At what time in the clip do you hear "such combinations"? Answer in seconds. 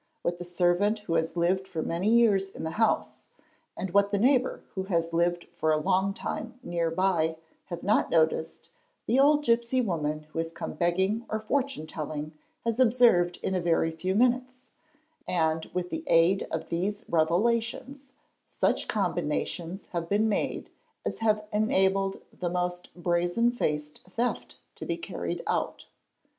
18.47-19.85